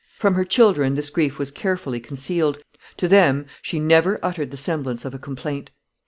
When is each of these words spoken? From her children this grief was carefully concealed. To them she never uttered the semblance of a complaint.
From 0.17 0.33
her 0.33 0.43
children 0.45 0.95
this 0.95 1.11
grief 1.11 1.37
was 1.37 1.51
carefully 1.51 1.99
concealed. 1.99 2.57
To 2.97 3.07
them 3.07 3.45
she 3.61 3.79
never 3.79 4.17
uttered 4.23 4.49
the 4.49 4.57
semblance 4.57 5.05
of 5.05 5.13
a 5.13 5.19
complaint. 5.19 5.69